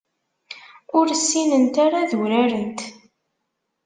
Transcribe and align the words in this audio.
Ur 0.97 1.07
ssinent 1.19 1.75
ara 1.85 1.95
ad 2.01 2.11
urarent. 2.21 2.79